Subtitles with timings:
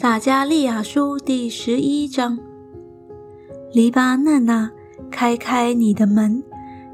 [0.00, 2.38] 撒加利亚书第十一章：
[3.72, 4.70] 黎巴嫩啊，
[5.10, 6.40] 开开你的门，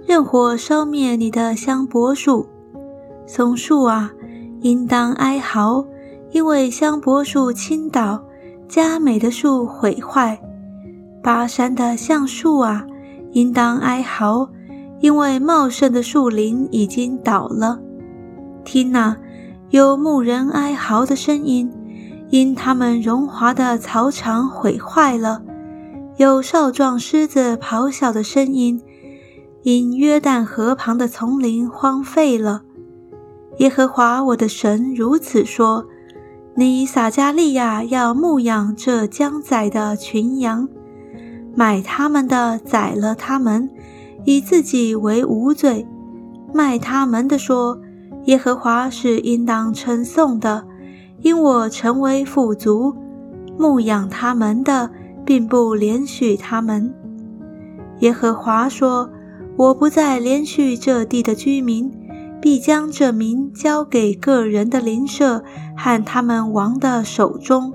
[0.06, 2.46] 任火烧灭你的香柏树；
[3.26, 4.10] 松树啊，
[4.62, 5.84] 应当哀嚎，
[6.30, 8.24] 因为香柏树倾倒，
[8.66, 10.38] 佳美的树毁坏；
[11.22, 12.86] 巴山的橡树啊，
[13.32, 14.48] 应当哀嚎，
[15.00, 17.78] 因为茂盛的树林已经倒了。
[18.64, 19.14] 听哪，
[19.68, 21.70] 有牧人哀嚎的声音。
[22.34, 25.40] 因他们荣华的草场毁坏了，
[26.16, 28.80] 有少壮狮子咆哮的声音；
[29.62, 32.62] 因约旦河旁的丛林荒废了，
[33.58, 35.86] 耶和华我的神如此说：
[36.56, 40.68] 你撒加利亚要牧养这将宰的群羊，
[41.54, 43.70] 买他们的宰了他们，
[44.24, 45.86] 以自己为无罪；
[46.52, 47.78] 卖他们的说：
[48.24, 50.66] 耶和华是应当称颂的。
[51.24, 52.94] 因我成为富足，
[53.56, 54.90] 牧养他们的，
[55.24, 56.94] 并不连续他们。
[58.00, 59.08] 耶和华说
[59.56, 61.90] ：“我不再连续这地的居民，
[62.42, 65.42] 必将这民交给个人的邻舍
[65.74, 67.72] 和他们王的手中，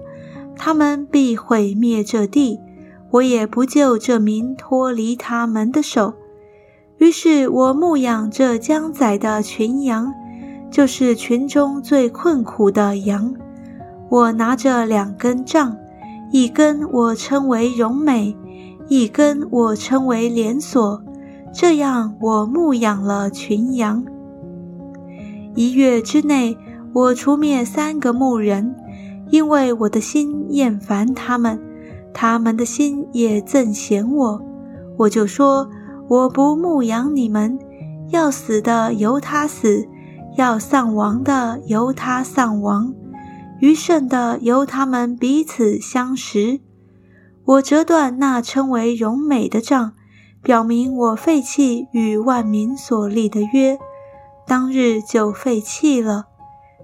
[0.56, 2.60] 他们必毁灭这地。
[3.10, 6.14] 我也不救这民脱离他们的手。
[7.00, 10.14] 于是我牧养这将宰的群羊。”
[10.72, 13.34] 就是群中最困苦的羊，
[14.10, 15.76] 我拿着两根杖，
[16.32, 18.38] 一根我称为荣美，
[18.88, 21.02] 一根我称为连锁，
[21.52, 24.06] 这样我牧养了群羊。
[25.56, 26.56] 一月之内，
[26.94, 28.76] 我除灭三个牧人，
[29.30, 31.60] 因为我的心厌烦他们，
[32.14, 34.42] 他们的心也憎嫌我，
[34.98, 35.68] 我就说
[36.08, 37.58] 我不牧养你们，
[38.10, 39.88] 要死的由他死。
[40.40, 42.94] 要丧亡的由他丧亡，
[43.60, 46.62] 余剩的由他们彼此相识。
[47.44, 49.92] 我折断那称为荣美的杖，
[50.42, 53.78] 表明我废弃与万民所立的约，
[54.48, 56.28] 当日就废弃了。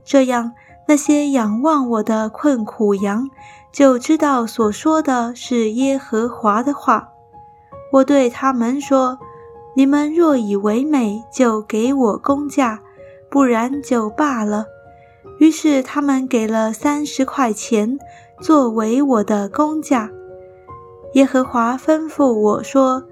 [0.03, 0.51] 这样，
[0.89, 3.29] 那些仰望我的困苦羊
[3.71, 7.07] 就知道所说的是耶和华的话。
[7.93, 9.17] 我对他们说
[9.77, 12.81] ：“你们若以为美，就给我工价。”
[13.35, 14.67] 不然就罢了。
[15.39, 17.99] 于是他们给了三十块钱
[18.39, 20.09] 作为我的工价。
[21.15, 23.03] 耶和华吩咐我说：“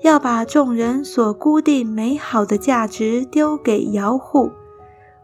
[0.00, 4.50] 要把众人所估定美好的价值丢给姚户。”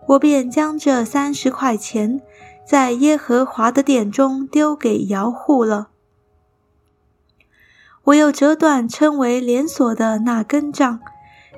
[0.09, 2.21] 我便将这三十块钱
[2.67, 5.89] 在耶和华的殿中丢给姚户了。
[8.05, 11.01] 我又折断称为连锁的那根杖，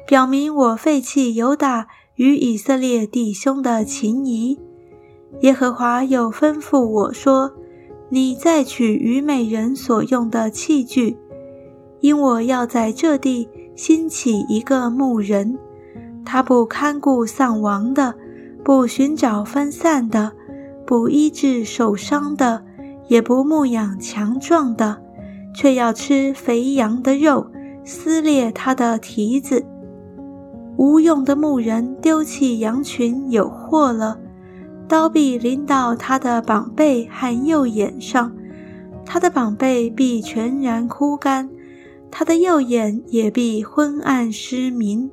[0.06, 1.88] 表明我废弃犹大。
[2.16, 4.60] 与以色列弟兄的情谊，
[5.41, 7.52] 耶和华又吩咐我说
[8.08, 11.16] ：“你再取虞美人所用的器具，
[12.00, 15.58] 因我要在这地兴起一个牧人，
[16.24, 18.14] 他不看顾丧亡的，
[18.62, 20.30] 不寻找分散的，
[20.86, 22.64] 不医治受伤的，
[23.08, 25.03] 也不牧养强壮的，
[25.53, 27.48] 却要吃肥羊的肉，
[27.84, 29.66] 撕裂他的蹄子。”
[30.76, 34.18] 无用的牧人丢弃羊群有祸了，
[34.88, 38.32] 刀必临到他的膀背和右眼上，
[39.04, 41.48] 他的膀背必全然枯干，
[42.10, 45.10] 他的右眼也必昏暗失明。